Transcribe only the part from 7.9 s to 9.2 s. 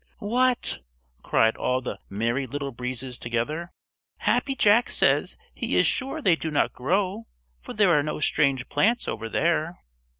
are no strange plants